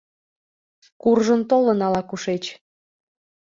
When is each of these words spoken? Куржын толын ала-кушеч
Куржын 1.01 1.41
толын 1.49 1.79
ала-кушеч 1.87 2.43